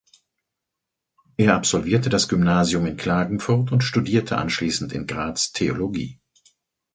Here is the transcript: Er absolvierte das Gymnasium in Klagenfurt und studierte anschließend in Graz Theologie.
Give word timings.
Er 1.37 1.53
absolvierte 1.53 2.09
das 2.09 2.27
Gymnasium 2.27 2.87
in 2.87 2.97
Klagenfurt 2.97 3.71
und 3.71 3.83
studierte 3.83 4.35
anschließend 4.39 4.91
in 4.93 5.05
Graz 5.05 5.51
Theologie. 5.51 6.19